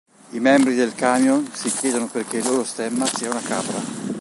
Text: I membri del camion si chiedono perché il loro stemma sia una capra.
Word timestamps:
I 0.37 0.39
membri 0.39 0.73
del 0.73 0.95
camion 0.95 1.47
si 1.53 1.69
chiedono 1.69 2.07
perché 2.07 2.37
il 2.37 2.45
loro 2.45 2.63
stemma 2.63 3.05
sia 3.05 3.29
una 3.29 3.39
capra. 3.39 4.09